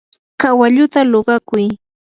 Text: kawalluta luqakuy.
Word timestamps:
kawalluta 0.41 0.99
luqakuy. 1.11 1.65